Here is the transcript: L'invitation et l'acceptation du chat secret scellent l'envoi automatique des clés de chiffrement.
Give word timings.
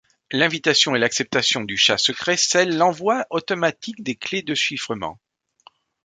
L'invitation 0.31 0.95
et 0.95 0.97
l'acceptation 0.97 1.63
du 1.63 1.77
chat 1.77 1.99
secret 1.99 2.35
scellent 2.35 2.75
l'envoi 2.75 3.27
automatique 3.29 4.01
des 4.01 4.15
clés 4.15 4.41
de 4.41 4.55
chiffrement. 4.55 5.19